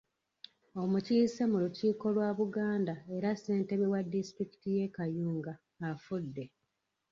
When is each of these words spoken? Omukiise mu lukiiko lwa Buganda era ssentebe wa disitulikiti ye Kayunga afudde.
Omukiise 0.83 1.43
mu 1.51 1.57
lukiiko 1.63 2.05
lwa 2.15 2.29
Buganda 2.39 2.95
era 3.15 3.29
ssentebe 3.35 3.85
wa 3.93 4.01
disitulikiti 4.13 4.69
ye 4.77 4.85
Kayunga 4.95 5.53
afudde. 5.89 6.43